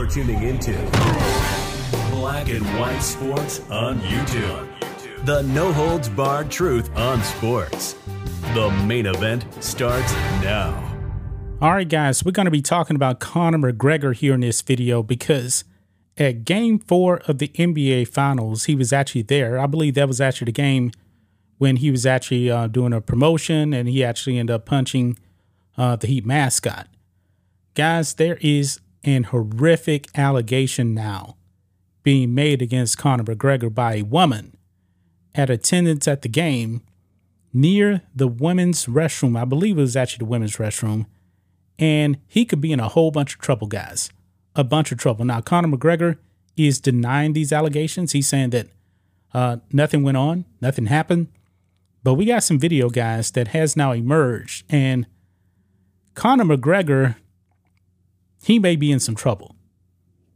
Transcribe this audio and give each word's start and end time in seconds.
You're 0.00 0.08
tuning 0.08 0.42
into 0.42 0.72
Black 2.10 2.48
and 2.48 2.64
White 2.80 3.00
Sports 3.00 3.60
on 3.68 4.00
YouTube. 4.00 5.26
The 5.26 5.42
no 5.42 5.74
holds 5.74 6.08
barred 6.08 6.50
truth 6.50 6.90
on 6.96 7.22
sports. 7.22 7.96
The 8.54 8.70
main 8.86 9.04
event 9.04 9.44
starts 9.62 10.10
now. 10.42 10.72
All 11.60 11.72
right, 11.72 11.86
guys, 11.86 12.24
we're 12.24 12.30
going 12.30 12.46
to 12.46 12.50
be 12.50 12.62
talking 12.62 12.96
about 12.96 13.20
Conor 13.20 13.58
McGregor 13.58 14.16
here 14.16 14.32
in 14.32 14.40
this 14.40 14.62
video 14.62 15.02
because 15.02 15.64
at 16.16 16.46
game 16.46 16.78
four 16.78 17.18
of 17.28 17.36
the 17.36 17.48
NBA 17.48 18.08
Finals, 18.08 18.64
he 18.64 18.74
was 18.74 18.94
actually 18.94 19.22
there. 19.22 19.58
I 19.58 19.66
believe 19.66 19.96
that 19.96 20.08
was 20.08 20.18
actually 20.18 20.46
the 20.46 20.52
game 20.52 20.92
when 21.58 21.76
he 21.76 21.90
was 21.90 22.06
actually 22.06 22.50
uh, 22.50 22.68
doing 22.68 22.94
a 22.94 23.02
promotion 23.02 23.74
and 23.74 23.86
he 23.86 24.02
actually 24.02 24.38
ended 24.38 24.54
up 24.54 24.64
punching 24.64 25.18
uh, 25.76 25.96
the 25.96 26.06
Heat 26.06 26.24
mascot. 26.24 26.88
Guys, 27.74 28.14
there 28.14 28.38
is 28.40 28.80
an 29.04 29.24
horrific 29.24 30.06
allegation 30.14 30.94
now 30.94 31.36
being 32.02 32.34
made 32.34 32.62
against 32.62 32.98
Conor 32.98 33.24
McGregor 33.24 33.72
by 33.72 33.96
a 33.96 34.02
woman 34.02 34.56
at 35.34 35.50
attendance 35.50 36.08
at 36.08 36.22
the 36.22 36.28
game 36.28 36.82
near 37.52 38.02
the 38.14 38.28
women's 38.28 38.86
restroom. 38.86 39.38
I 39.38 39.44
believe 39.44 39.78
it 39.78 39.82
was 39.82 39.96
actually 39.96 40.24
the 40.24 40.30
women's 40.30 40.56
restroom. 40.56 41.06
And 41.78 42.18
he 42.26 42.44
could 42.44 42.60
be 42.60 42.72
in 42.72 42.80
a 42.80 42.88
whole 42.88 43.10
bunch 43.10 43.34
of 43.34 43.40
trouble, 43.40 43.66
guys. 43.66 44.10
A 44.54 44.64
bunch 44.64 44.92
of 44.92 44.98
trouble. 44.98 45.24
Now, 45.24 45.40
Conor 45.40 45.76
McGregor 45.76 46.18
is 46.56 46.80
denying 46.80 47.32
these 47.32 47.52
allegations. 47.52 48.12
He's 48.12 48.28
saying 48.28 48.50
that 48.50 48.68
uh, 49.32 49.58
nothing 49.72 50.02
went 50.02 50.16
on, 50.16 50.44
nothing 50.60 50.86
happened. 50.86 51.28
But 52.02 52.14
we 52.14 52.24
got 52.24 52.42
some 52.42 52.58
video, 52.58 52.88
guys, 52.90 53.30
that 53.32 53.48
has 53.48 53.76
now 53.76 53.92
emerged. 53.92 54.64
And 54.68 55.06
Conor 56.14 56.44
McGregor, 56.44 57.16
he 58.42 58.58
may 58.58 58.76
be 58.76 58.90
in 58.90 59.00
some 59.00 59.14
trouble. 59.14 59.56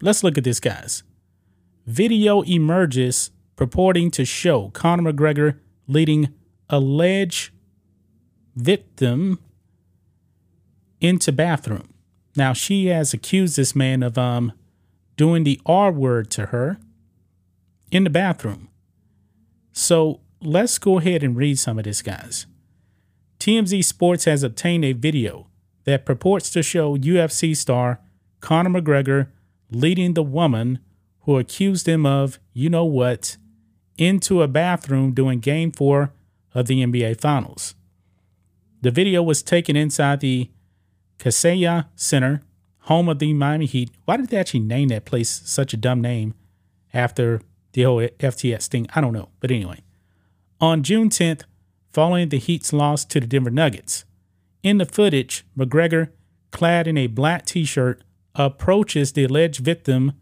Let's 0.00 0.24
look 0.24 0.38
at 0.38 0.44
this, 0.44 0.60
guys. 0.60 1.02
Video 1.86 2.42
emerges 2.42 3.30
purporting 3.56 4.10
to 4.12 4.24
show 4.24 4.70
Conor 4.70 5.12
McGregor 5.12 5.58
leading 5.86 6.32
alleged 6.68 7.52
victim 8.56 9.38
into 11.00 11.32
bathroom. 11.32 11.92
Now 12.36 12.52
she 12.52 12.86
has 12.86 13.12
accused 13.12 13.56
this 13.56 13.74
man 13.74 14.02
of 14.02 14.16
um 14.16 14.52
doing 15.16 15.44
the 15.44 15.60
R 15.66 15.92
word 15.92 16.30
to 16.30 16.46
her 16.46 16.78
in 17.90 18.04
the 18.04 18.10
bathroom. 18.10 18.68
So 19.72 20.20
let's 20.40 20.78
go 20.78 20.98
ahead 20.98 21.22
and 21.22 21.36
read 21.36 21.58
some 21.58 21.78
of 21.78 21.84
this, 21.84 22.02
guys. 22.02 22.46
TMZ 23.38 23.84
Sports 23.84 24.24
has 24.24 24.42
obtained 24.42 24.84
a 24.84 24.92
video 24.92 25.49
that 25.90 26.06
purports 26.06 26.50
to 26.50 26.62
show 26.62 26.96
UFC 26.96 27.56
star 27.56 28.00
Conor 28.40 28.80
McGregor 28.80 29.28
leading 29.70 30.14
the 30.14 30.22
woman 30.22 30.78
who 31.22 31.36
accused 31.36 31.88
him 31.88 32.06
of, 32.06 32.38
you 32.52 32.70
know 32.70 32.84
what, 32.84 33.36
into 33.98 34.40
a 34.40 34.48
bathroom 34.48 35.12
during 35.12 35.40
game 35.40 35.72
four 35.72 36.12
of 36.54 36.66
the 36.66 36.84
NBA 36.84 37.20
Finals. 37.20 37.74
The 38.80 38.90
video 38.90 39.22
was 39.22 39.42
taken 39.42 39.76
inside 39.76 40.20
the 40.20 40.50
Kaseya 41.18 41.86
Center, 41.96 42.40
home 42.82 43.08
of 43.08 43.18
the 43.18 43.34
Miami 43.34 43.66
Heat. 43.66 43.90
Why 44.04 44.16
did 44.16 44.28
they 44.28 44.38
actually 44.38 44.60
name 44.60 44.88
that 44.88 45.04
place 45.04 45.42
such 45.44 45.74
a 45.74 45.76
dumb 45.76 46.00
name 46.00 46.34
after 46.94 47.42
the 47.72 47.82
whole 47.82 48.00
FTX 48.00 48.68
thing? 48.68 48.86
I 48.94 49.00
don't 49.00 49.12
know. 49.12 49.28
But 49.40 49.50
anyway, 49.50 49.82
on 50.60 50.82
June 50.82 51.10
10th, 51.10 51.42
following 51.92 52.28
the 52.30 52.38
Heat's 52.38 52.72
loss 52.72 53.04
to 53.06 53.20
the 53.20 53.26
Denver 53.26 53.50
Nuggets. 53.50 54.04
In 54.62 54.78
the 54.78 54.84
footage, 54.84 55.44
McGregor, 55.56 56.10
clad 56.50 56.86
in 56.86 56.98
a 56.98 57.06
black 57.06 57.46
t 57.46 57.64
shirt, 57.64 58.02
approaches 58.34 59.12
the 59.12 59.24
alleged 59.24 59.64
victim, 59.64 60.12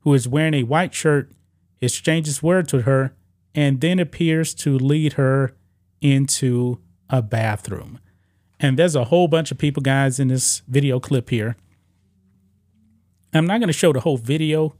who 0.00 0.14
is 0.14 0.28
wearing 0.28 0.54
a 0.54 0.62
white 0.62 0.94
shirt, 0.94 1.32
exchanges 1.80 2.42
words 2.42 2.72
with 2.72 2.84
her, 2.84 3.14
and 3.54 3.80
then 3.80 3.98
appears 3.98 4.54
to 4.54 4.78
lead 4.78 5.14
her 5.14 5.54
into 6.00 6.80
a 7.08 7.22
bathroom. 7.22 8.00
And 8.58 8.78
there's 8.78 8.96
a 8.96 9.04
whole 9.04 9.28
bunch 9.28 9.50
of 9.50 9.58
people, 9.58 9.82
guys, 9.82 10.18
in 10.18 10.28
this 10.28 10.62
video 10.68 10.98
clip 11.00 11.30
here. 11.30 11.56
I'm 13.32 13.46
not 13.46 13.58
going 13.58 13.68
to 13.68 13.72
show 13.72 13.92
the 13.92 14.00
whole 14.00 14.16
video, 14.16 14.76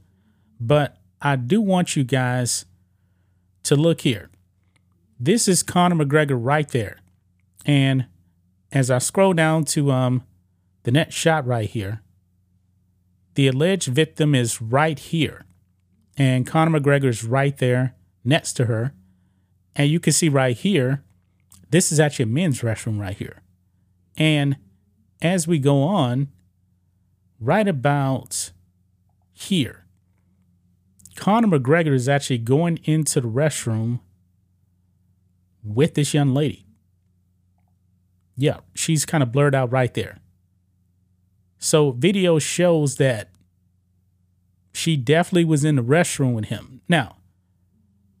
but 0.59 0.97
I 1.21 1.35
do 1.35 1.61
want 1.61 1.95
you 1.95 2.03
guys 2.03 2.65
to 3.63 3.75
look 3.75 4.01
here. 4.01 4.29
This 5.19 5.47
is 5.47 5.63
Conor 5.63 6.03
McGregor 6.03 6.37
right 6.39 6.69
there. 6.69 6.99
And 7.65 8.07
as 8.75 8.91
I 8.91 8.99
scroll 8.99 9.33
down 9.33 9.63
to 9.65 9.89
um 9.91 10.23
the 10.83 10.91
next 10.91 11.15
shot 11.15 11.47
right 11.47 11.67
here, 11.67 12.01
the 13.33 13.47
alleged 13.47 13.87
victim 13.87 14.35
is 14.35 14.61
right 14.61 14.99
here. 14.99 15.45
And 16.17 16.45
Conor 16.45 16.79
McGregor 16.79 17.05
is 17.05 17.23
right 17.23 17.57
there 17.57 17.95
next 18.23 18.53
to 18.53 18.65
her. 18.65 18.93
And 19.75 19.89
you 19.89 19.99
can 19.99 20.13
see 20.13 20.29
right 20.29 20.55
here, 20.55 21.03
this 21.71 21.91
is 21.91 21.99
actually 21.99 22.23
a 22.23 22.27
men's 22.27 22.61
restroom 22.61 22.99
right 22.99 23.17
here. 23.17 23.41
And 24.15 24.57
as 25.21 25.47
we 25.47 25.57
go 25.57 25.81
on, 25.81 26.29
right 27.39 27.67
about 27.67 28.51
here, 29.33 29.85
Conor 31.15 31.59
McGregor 31.59 31.93
is 31.93 32.07
actually 32.07 32.37
going 32.37 32.79
into 32.83 33.19
the 33.19 33.27
restroom 33.27 33.99
with 35.63 35.95
this 35.95 36.13
young 36.13 36.33
lady. 36.33 36.65
Yeah, 38.35 38.59
she's 38.73 39.05
kind 39.05 39.23
of 39.23 39.31
blurred 39.31 39.55
out 39.55 39.71
right 39.71 39.93
there. 39.93 40.19
So, 41.57 41.91
video 41.91 42.37
shows 42.37 42.97
that 42.97 43.29
she 44.73 44.97
definitely 44.97 45.45
was 45.45 45.63
in 45.63 45.77
the 45.77 45.83
restroom 45.83 46.33
with 46.33 46.45
him. 46.45 46.81
Now, 46.89 47.17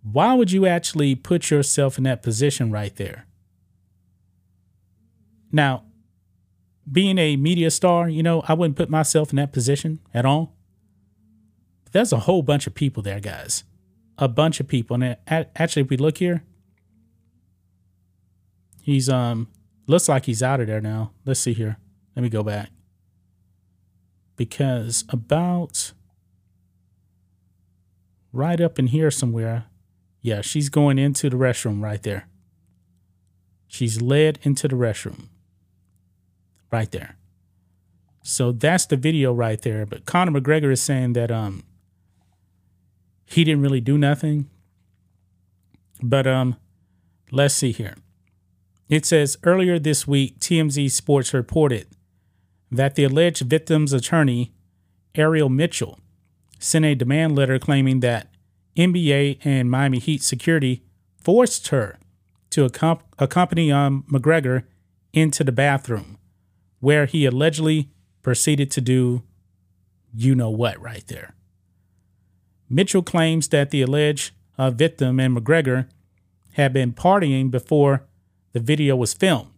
why 0.01 0.33
would 0.33 0.51
you 0.51 0.65
actually 0.65 1.15
put 1.15 1.51
yourself 1.51 1.97
in 1.97 2.05
that 2.05 2.23
position 2.23 2.71
right 2.71 2.95
there? 2.95 3.25
Now, 5.51 5.83
being 6.89 7.17
a 7.17 7.35
media 7.35 7.71
star, 7.71 8.07
you 8.07 8.23
know, 8.23 8.43
I 8.47 8.53
wouldn't 8.53 8.77
put 8.77 8.89
myself 8.89 9.31
in 9.31 9.35
that 9.37 9.51
position 9.51 9.99
at 10.13 10.25
all. 10.25 10.55
There's 11.91 12.13
a 12.13 12.19
whole 12.19 12.41
bunch 12.41 12.67
of 12.67 12.73
people 12.73 13.03
there, 13.03 13.19
guys. 13.19 13.63
A 14.17 14.27
bunch 14.27 14.59
of 14.59 14.67
people. 14.67 14.95
And 15.01 15.17
actually, 15.27 15.83
if 15.83 15.89
we 15.89 15.97
look 15.97 16.17
here, 16.19 16.43
He's 18.85 19.09
um 19.09 19.47
looks 19.87 20.09
like 20.09 20.25
he's 20.25 20.43
out 20.43 20.59
of 20.59 20.67
there 20.67 20.81
now. 20.81 21.11
Let's 21.25 21.39
see 21.39 21.53
here. 21.53 21.77
Let 22.15 22.23
me 22.23 22.29
go 22.29 22.43
back. 22.43 22.69
Because 24.35 25.05
about 25.09 25.93
right 28.31 28.59
up 28.59 28.77
in 28.79 28.87
here 28.87 29.11
somewhere, 29.11 29.65
yeah, 30.21 30.41
she's 30.41 30.69
going 30.69 30.97
into 30.97 31.29
the 31.29 31.37
restroom 31.37 31.81
right 31.81 32.01
there. 32.01 32.27
She's 33.67 34.01
led 34.01 34.39
into 34.43 34.67
the 34.67 34.75
restroom. 34.75 35.29
Right 36.71 36.91
there. 36.91 37.17
So 38.23 38.51
that's 38.51 38.85
the 38.85 38.97
video 38.97 39.33
right 39.33 39.61
there. 39.61 39.85
But 39.85 40.05
Conor 40.05 40.39
McGregor 40.39 40.71
is 40.71 40.81
saying 40.81 41.13
that 41.13 41.31
um 41.31 41.63
he 43.25 43.43
didn't 43.43 43.61
really 43.61 43.81
do 43.81 43.97
nothing. 43.97 44.49
But 46.01 46.25
um 46.27 46.55
let's 47.31 47.53
see 47.53 47.71
here. 47.71 47.95
It 48.87 49.05
says 49.05 49.37
earlier 49.43 49.79
this 49.79 50.07
week, 50.07 50.39
TMZ 50.39 50.91
Sports 50.91 51.33
reported 51.33 51.87
that 52.71 52.95
the 52.95 53.03
alleged 53.03 53.41
victim's 53.41 53.93
attorney, 53.93 54.53
Ariel 55.15 55.49
Mitchell, 55.49 55.99
sent 56.59 56.85
a 56.85 56.95
demand 56.95 57.35
letter 57.35 57.57
claiming 57.57 58.01
that 58.01 58.29
NBA 58.75 59.39
and 59.43 59.71
Miami 59.71 59.99
Heat 59.99 60.21
security 60.21 60.83
forced 61.17 61.69
her 61.69 61.97
to 62.51 62.65
accompany 62.65 63.71
um, 63.71 64.05
McGregor 64.11 64.63
into 65.13 65.43
the 65.43 65.51
bathroom, 65.51 66.17
where 66.79 67.05
he 67.05 67.25
allegedly 67.25 67.89
proceeded 68.21 68.69
to 68.71 68.81
do 68.81 69.23
you 70.13 70.35
know 70.35 70.49
what 70.49 70.79
right 70.79 71.05
there. 71.07 71.35
Mitchell 72.69 73.03
claims 73.03 73.47
that 73.49 73.71
the 73.71 73.81
alleged 73.81 74.31
uh, 74.57 74.71
victim 74.71 75.19
and 75.19 75.35
McGregor 75.35 75.87
had 76.53 76.71
been 76.73 76.93
partying 76.93 77.51
before 77.51 78.07
the 78.55 78.61
video 78.61 78.95
was 78.95 79.13
filmed. 79.13 79.51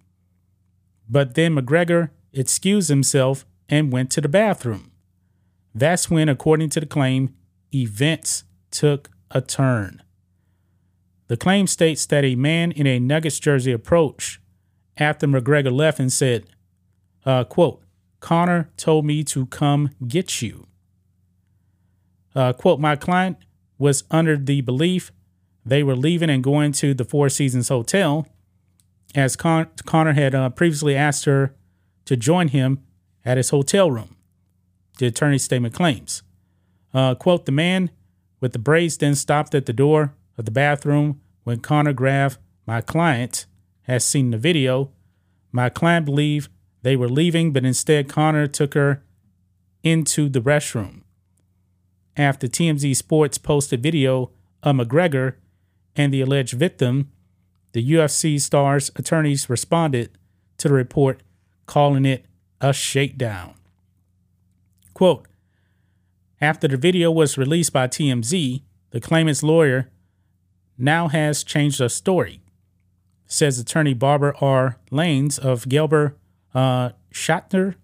But 1.08 1.36
then 1.36 1.56
McGregor 1.56 2.10
excused 2.34 2.90
himself 2.90 3.46
and 3.70 3.94
went 3.94 4.10
to 4.14 4.22
the 4.22 4.28
bathroom. 4.28 4.92
That's 5.76 6.10
when, 6.10 6.28
according 6.28 6.72
to 6.72 6.80
the 6.80 6.88
claim, 6.88 7.36
events 7.72 8.46
took 8.72 9.12
a 9.30 9.40
turn. 9.40 10.02
The 11.28 11.38
claim 11.38 11.68
states 11.68 12.08
that 12.08 12.26
a 12.26 12.34
man 12.34 12.72
in 12.72 12.88
a 12.88 12.98
Nuggets 12.98 13.40
jersey 13.40 13.72
approached 13.72 14.40
after 14.98 15.28
McGregor 15.28 15.72
left 15.72 16.00
and 16.00 16.12
said, 16.12 16.48
uh, 17.24 17.44
quote, 17.44 17.84
Conor 18.20 18.72
told 18.78 19.06
me 19.06 19.24
to 19.26 19.46
come 19.46 19.92
get 20.08 20.42
you. 20.42 20.66
Uh, 22.34 22.52
quote, 22.52 22.80
my 22.80 22.96
client 22.96 23.38
was 23.78 24.06
under 24.10 24.38
the 24.38 24.62
belief 24.62 25.12
they 25.64 25.84
were 25.84 25.96
leaving 25.96 26.32
and 26.32 26.44
going 26.44 26.72
to 26.72 26.96
the 26.96 27.06
Four 27.06 27.30
Seasons 27.30 27.70
Hotel 27.70 28.28
as 29.15 29.36
Con- 29.36 29.68
Conor 29.86 30.13
had 30.13 30.36
uh, 30.36 30.50
previously 30.50 30.95
asked 30.95 31.25
her 31.25 31.56
to 32.06 32.15
join 32.15 32.50
him 32.50 32.83
at 33.25 33.38
his 33.38 33.50
hotel 33.50 33.92
room. 33.92 34.15
the 35.00 35.06
attorney's 35.07 35.44
statement 35.44 35.74
claims. 35.74 36.24
Uh, 36.94 37.13
quote, 37.13 37.45
the 37.45 37.51
man 37.51 37.92
with 38.39 38.54
the 38.54 38.59
braids 38.59 38.98
then 38.98 39.13
stopped 39.15 39.54
at 39.54 39.65
the 39.65 39.74
door 39.74 40.15
of 40.38 40.45
the 40.45 40.51
bathroom 40.51 41.21
when 41.44 41.59
Conor 41.59 41.94
grabbed 41.94 42.38
my 42.65 42.81
client 42.81 43.45
has 43.83 44.04
seen 44.04 44.31
the 44.31 44.38
video. 44.38 44.92
My 45.51 45.69
client 45.69 46.06
believed 46.06 46.50
they 46.81 46.95
were 46.95 47.09
leaving, 47.09 47.54
but 47.54 47.65
instead 47.65 48.09
Conor 48.09 48.48
took 48.48 48.74
her 48.74 49.04
into 49.83 50.30
the 50.30 50.42
restroom. 50.42 51.01
After 52.18 52.48
TMZ 52.48 52.95
Sports 52.95 53.38
posted 53.38 53.81
video 53.81 54.31
of 54.63 54.75
McGregor 54.75 55.36
and 55.95 56.13
the 56.13 56.21
alleged 56.21 56.54
victim, 56.54 57.12
the 57.78 57.92
UFC 57.92 58.42
star's 58.42 58.90
attorneys 58.96 59.52
responded 59.52 60.10
to 60.58 60.68
the 60.68 60.74
report, 60.74 61.22
calling 61.68 62.06
it 62.06 62.26
a 62.60 62.74
shakedown. 62.74 63.54
Quote 64.96 65.28
After 66.42 66.68
the 66.68 66.76
video 66.76 67.12
was 67.12 67.38
released 67.38 67.72
by 67.72 67.88
TMZ, 67.88 68.64
the 68.90 69.00
claimant's 69.00 69.44
lawyer 69.44 69.92
now 70.76 71.08
has 71.10 71.44
changed 71.44 71.80
the 71.80 71.88
story, 71.88 72.42
says 73.28 73.60
attorney 73.60 73.94
Barbara 73.94 74.34
R. 74.42 74.80
Lanes 74.90 75.38
of 75.38 75.66
Gelber 75.66 76.16
uh, 76.56 76.94
Schachter, 77.14 77.76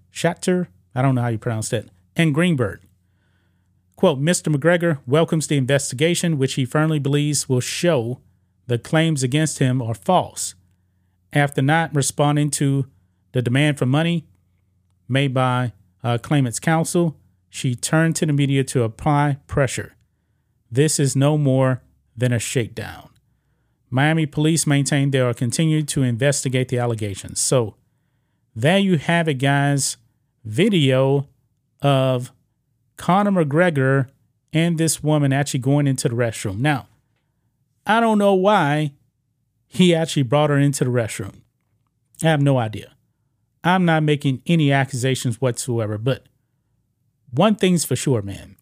I 0.95 1.01
don't 1.03 1.13
know 1.13 1.21
how 1.21 1.27
you 1.27 1.37
pronounce 1.37 1.69
that, 1.69 1.85
and 2.15 2.33
Greenberg. 2.33 2.79
Quote, 3.95 4.19
Mr. 4.19 4.51
McGregor 4.51 5.01
welcomes 5.05 5.45
the 5.45 5.57
investigation, 5.57 6.39
which 6.39 6.55
he 6.55 6.65
firmly 6.65 6.97
believes 6.97 7.47
will 7.47 7.59
show 7.59 8.19
the 8.67 8.77
claims 8.77 9.23
against 9.23 9.59
him 9.59 9.81
are 9.81 9.93
false. 9.93 10.55
After 11.31 11.61
not 11.61 11.93
responding 11.93 12.49
to 12.51 12.87
the 13.31 13.41
demand 13.41 13.77
for 13.77 13.85
money 13.85 14.25
made 15.07 15.33
by 15.33 15.73
uh, 16.03 16.17
claimant's 16.17 16.59
counsel, 16.59 17.17
she 17.49 17.75
turned 17.75 18.15
to 18.17 18.25
the 18.25 18.33
media 18.33 18.63
to 18.63 18.83
apply 18.83 19.37
pressure. 19.47 19.95
This 20.71 20.99
is 20.99 21.15
no 21.15 21.37
more 21.37 21.81
than 22.15 22.31
a 22.31 22.39
shakedown. 22.39 23.09
Miami 23.89 24.25
police 24.25 24.65
maintain 24.65 25.11
they 25.11 25.19
are 25.19 25.33
continuing 25.33 25.85
to 25.85 26.01
investigate 26.01 26.69
the 26.69 26.79
allegations. 26.79 27.39
So, 27.39 27.75
there 28.55 28.79
you 28.79 28.97
have 28.97 29.27
it, 29.27 29.35
guys. 29.35 29.97
Video 30.43 31.27
of 31.81 32.31
Conor 32.97 33.45
McGregor 33.45 34.09
and 34.51 34.77
this 34.77 35.03
woman 35.03 35.33
actually 35.33 35.59
going 35.59 35.87
into 35.87 36.09
the 36.09 36.15
restroom. 36.15 36.59
Now, 36.59 36.87
I 37.85 37.99
don't 37.99 38.17
know 38.17 38.33
why 38.33 38.93
he 39.67 39.93
actually 39.93 40.23
brought 40.23 40.49
her 40.49 40.57
into 40.57 40.83
the 40.83 40.89
restroom. 40.89 41.41
I 42.23 42.27
have 42.27 42.41
no 42.41 42.57
idea. 42.57 42.95
I'm 43.63 43.85
not 43.85 44.03
making 44.03 44.41
any 44.45 44.71
accusations 44.71 45.41
whatsoever, 45.41 45.97
but 45.97 46.27
one 47.31 47.55
thing's 47.55 47.85
for 47.85 47.95
sure, 47.95 48.21
man. 48.21 48.55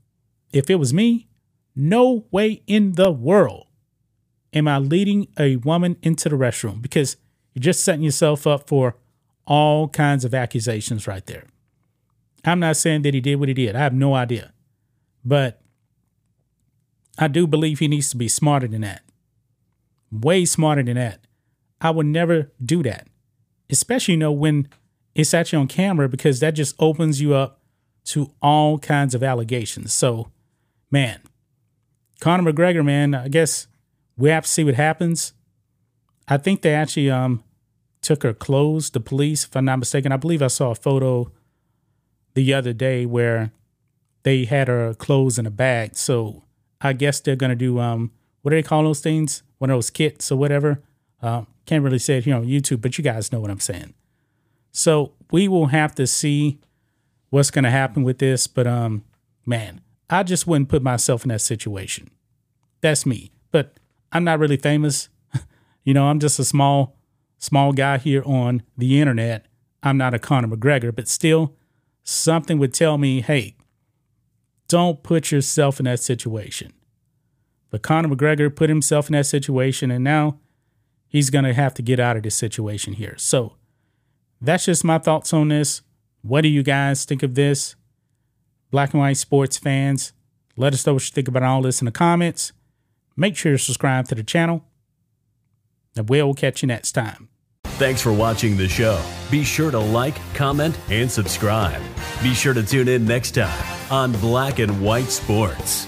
If 0.53 0.69
it 0.69 0.75
was 0.75 0.93
me, 0.93 1.27
no 1.75 2.25
way 2.31 2.63
in 2.67 2.93
the 2.93 3.11
world 3.11 3.67
am 4.53 4.67
I 4.67 4.77
leading 4.77 5.27
a 5.37 5.57
woman 5.57 5.97
into 6.01 6.29
the 6.29 6.35
restroom 6.35 6.81
because 6.81 7.17
you're 7.53 7.61
just 7.61 7.83
setting 7.83 8.03
yourself 8.03 8.45
up 8.47 8.67
for 8.67 8.95
all 9.45 9.87
kinds 9.89 10.23
of 10.23 10.33
accusations 10.33 11.07
right 11.07 11.25
there. 11.25 11.45
I'm 12.45 12.59
not 12.59 12.77
saying 12.77 13.03
that 13.03 13.13
he 13.13 13.21
did 13.21 13.35
what 13.35 13.49
he 13.49 13.53
did. 13.53 13.75
I 13.75 13.79
have 13.79 13.93
no 13.93 14.13
idea. 14.13 14.53
But 15.23 15.61
I 17.17 17.27
do 17.27 17.45
believe 17.45 17.79
he 17.79 17.87
needs 17.87 18.09
to 18.09 18.17
be 18.17 18.27
smarter 18.27 18.67
than 18.67 18.81
that. 18.81 19.03
Way 20.11 20.45
smarter 20.45 20.83
than 20.83 20.95
that. 20.95 21.19
I 21.79 21.89
would 21.89 22.05
never 22.05 22.51
do 22.63 22.83
that. 22.83 23.07
Especially, 23.69 24.13
you 24.13 24.19
know, 24.19 24.31
when 24.31 24.67
it's 25.15 25.33
actually 25.33 25.59
on 25.59 25.67
camera 25.67 26.09
because 26.09 26.39
that 26.39 26.51
just 26.51 26.75
opens 26.79 27.21
you 27.21 27.33
up 27.33 27.59
to 28.05 28.31
all 28.41 28.77
kinds 28.79 29.13
of 29.15 29.23
allegations. 29.23 29.93
So, 29.93 30.31
man, 30.89 31.21
Conor 32.19 32.51
McGregor, 32.51 32.83
man, 32.83 33.13
I 33.15 33.27
guess 33.27 33.67
we 34.17 34.29
have 34.29 34.43
to 34.43 34.49
see 34.49 34.63
what 34.63 34.75
happens. 34.75 35.33
I 36.27 36.37
think 36.37 36.61
they 36.61 36.73
actually 36.73 37.09
um 37.09 37.43
took 38.01 38.23
her 38.23 38.33
clothes, 38.33 38.89
the 38.89 38.99
police, 38.99 39.45
if 39.45 39.55
I'm 39.55 39.65
not 39.65 39.79
mistaken. 39.79 40.11
I 40.11 40.17
believe 40.17 40.41
I 40.41 40.47
saw 40.47 40.71
a 40.71 40.75
photo 40.75 41.31
the 42.33 42.53
other 42.53 42.73
day 42.73 43.05
where 43.05 43.51
they 44.23 44.45
had 44.45 44.67
her 44.67 44.93
clothes 44.93 45.37
in 45.37 45.45
a 45.45 45.51
bag. 45.51 45.95
So 45.95 46.43
I 46.79 46.93
guess 46.93 47.19
they're 47.19 47.35
gonna 47.35 47.55
do 47.55 47.79
um 47.79 48.11
what 48.41 48.51
do 48.51 48.57
they 48.57 48.63
call 48.63 48.83
those 48.83 49.01
things? 49.01 49.43
One 49.61 49.69
of 49.69 49.75
those 49.75 49.91
kits 49.91 50.31
or 50.31 50.37
whatever. 50.37 50.81
Uh, 51.21 51.43
can't 51.67 51.83
really 51.83 51.99
say 51.99 52.17
it 52.17 52.25
here 52.25 52.35
on 52.35 52.47
YouTube, 52.47 52.81
but 52.81 52.97
you 52.97 53.03
guys 53.03 53.31
know 53.31 53.39
what 53.39 53.51
I'm 53.51 53.59
saying. 53.59 53.93
So 54.71 55.13
we 55.29 55.47
will 55.47 55.67
have 55.67 55.93
to 55.95 56.07
see 56.07 56.59
what's 57.29 57.51
gonna 57.51 57.69
happen 57.69 58.01
with 58.01 58.17
this. 58.17 58.47
But 58.47 58.65
um, 58.65 59.03
man, 59.45 59.81
I 60.09 60.23
just 60.23 60.47
wouldn't 60.47 60.69
put 60.69 60.81
myself 60.81 61.23
in 61.23 61.29
that 61.29 61.41
situation. 61.41 62.09
That's 62.81 63.05
me. 63.05 63.33
But 63.51 63.79
I'm 64.11 64.23
not 64.23 64.39
really 64.39 64.57
famous. 64.57 65.09
you 65.83 65.93
know, 65.93 66.05
I'm 66.07 66.19
just 66.19 66.39
a 66.39 66.43
small, 66.43 66.97
small 67.37 67.71
guy 67.71 67.99
here 67.99 68.23
on 68.25 68.63
the 68.75 68.99
internet. 68.99 69.45
I'm 69.83 69.97
not 69.97 70.15
a 70.15 70.19
Conor 70.19 70.47
McGregor, 70.47 70.93
but 70.93 71.07
still, 71.07 71.55
something 72.03 72.57
would 72.57 72.73
tell 72.73 72.97
me, 72.97 73.21
hey, 73.21 73.55
don't 74.67 75.03
put 75.03 75.31
yourself 75.31 75.79
in 75.79 75.83
that 75.83 75.99
situation. 75.99 76.73
But 77.71 77.81
Conor 77.81 78.09
McGregor 78.09 78.55
put 78.55 78.69
himself 78.69 79.07
in 79.07 79.13
that 79.13 79.25
situation, 79.25 79.89
and 79.89 80.03
now 80.03 80.37
he's 81.07 81.31
going 81.31 81.45
to 81.45 81.53
have 81.53 81.73
to 81.75 81.81
get 81.81 81.99
out 81.99 82.17
of 82.17 82.23
this 82.23 82.35
situation 82.35 82.93
here. 82.93 83.15
So 83.17 83.55
that's 84.39 84.65
just 84.65 84.83
my 84.83 84.99
thoughts 84.99 85.33
on 85.33 85.47
this. 85.47 85.81
What 86.21 86.41
do 86.41 86.49
you 86.49 86.61
guys 86.61 87.05
think 87.05 87.23
of 87.23 87.33
this? 87.33 87.75
Black 88.69 88.93
and 88.93 89.01
white 89.01 89.17
sports 89.17 89.57
fans, 89.57 90.13
let 90.55 90.73
us 90.73 90.85
know 90.85 90.93
what 90.93 91.03
you 91.03 91.11
think 91.13 91.27
about 91.27 91.43
all 91.43 91.61
this 91.61 91.81
in 91.81 91.85
the 91.85 91.91
comments. 91.91 92.51
Make 93.17 93.35
sure 93.35 93.53
to 93.53 93.57
subscribe 93.57 94.07
to 94.09 94.15
the 94.15 94.23
channel, 94.23 94.63
and 95.95 96.09
we'll 96.09 96.33
catch 96.33 96.61
you 96.61 96.67
next 96.67 96.91
time. 96.91 97.29
Thanks 97.63 98.01
for 98.01 98.13
watching 98.13 98.57
the 98.57 98.67
show. 98.67 99.03
Be 99.29 99.43
sure 99.43 99.71
to 99.71 99.79
like, 99.79 100.15
comment, 100.35 100.77
and 100.89 101.09
subscribe. 101.11 101.81
Be 102.21 102.33
sure 102.33 102.53
to 102.53 102.63
tune 102.63 102.87
in 102.87 103.05
next 103.05 103.31
time 103.31 103.91
on 103.91 104.11
Black 104.13 104.59
and 104.59 104.81
White 104.81 105.09
Sports. 105.09 105.87